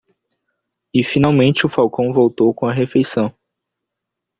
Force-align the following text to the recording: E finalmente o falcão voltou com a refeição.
E 0.91 1.03
finalmente 1.03 1.63
o 1.63 1.69
falcão 1.69 2.11
voltou 2.11 2.51
com 2.55 2.65
a 2.65 2.73
refeição. 2.73 3.31